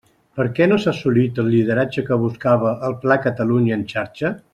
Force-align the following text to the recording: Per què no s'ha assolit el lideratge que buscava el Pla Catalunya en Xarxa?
Per 0.37 0.45
què 0.59 0.67
no 0.69 0.77
s'ha 0.85 0.93
assolit 0.97 1.41
el 1.43 1.51
lideratge 1.55 2.05
que 2.07 2.17
buscava 2.25 2.73
el 2.89 2.97
Pla 3.05 3.19
Catalunya 3.27 3.79
en 3.81 3.85
Xarxa? 3.93 4.33